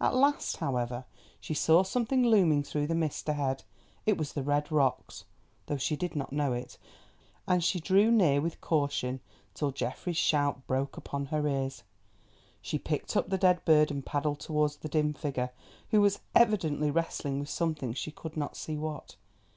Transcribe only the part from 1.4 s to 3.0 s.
saw something looming through the